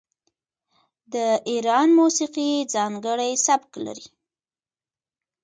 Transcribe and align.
د 1.13 1.15
ایران 1.49 1.87
موسیقي 1.99 2.49
ځانګړی 2.73 3.31
سبک 3.45 3.71
لري. 3.85 4.07